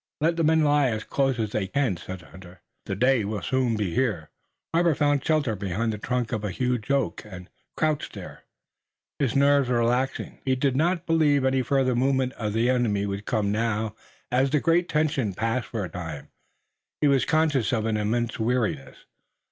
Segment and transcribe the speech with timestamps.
[0.19, 2.61] "Let the men lie as close as they can," said the hunter.
[2.87, 4.31] "The day will soon be here."
[4.73, 8.41] Robert found shelter behind the trunk of a huge oak, and crouched there,
[9.19, 10.39] his nerves relaxing.
[10.43, 13.93] He did not believe any further movement of the enemy would come now.
[14.31, 16.29] As the great tension passed for a time
[17.01, 19.05] he was conscious of an immense weariness.